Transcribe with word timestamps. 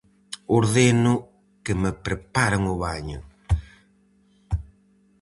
Ordeno 0.59 1.13
que 1.63 1.73
me 1.81 1.91
preparen 2.05 2.63
o 2.73 2.75
baño. 2.85 3.19